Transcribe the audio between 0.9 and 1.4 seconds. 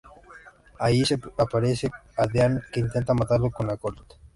se le